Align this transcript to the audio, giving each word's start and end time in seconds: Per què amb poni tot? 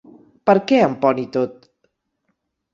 Per 0.49 0.55
què 0.71 0.79
amb 0.87 0.97
poni 1.05 1.27
tot? 1.37 1.71